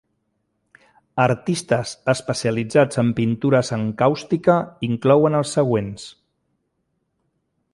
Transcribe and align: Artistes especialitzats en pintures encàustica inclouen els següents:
Artistes 1.25 1.91
especialitzats 2.13 3.01
en 3.03 3.11
pintures 3.19 3.71
encàustica 3.77 4.57
inclouen 4.89 5.41
els 5.41 5.55
següents: 5.59 6.09